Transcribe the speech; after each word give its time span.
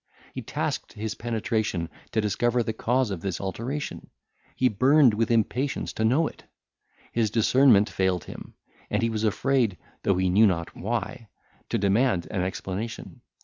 He 0.33 0.41
tasked 0.41 0.93
his 0.93 1.13
penetration 1.13 1.87
to 2.11 2.19
discover 2.21 2.63
the 2.63 2.73
cause 2.73 3.11
of 3.11 3.21
this 3.21 3.39
alteration; 3.39 4.09
he 4.55 4.67
burned 4.67 5.13
with 5.13 5.29
impatience 5.29 5.93
to 5.93 6.03
know 6.03 6.25
it; 6.27 6.43
his 7.11 7.29
discernment 7.29 7.87
failed 7.87 8.23
him, 8.23 8.55
and 8.89 9.03
he 9.03 9.11
was 9.11 9.23
afraid, 9.23 9.77
though 10.01 10.17
he 10.17 10.27
knew 10.31 10.47
not 10.47 10.75
why, 10.75 11.27
to 11.69 11.77
demand 11.77 12.25
an 12.31 12.41
explanation. 12.41 13.21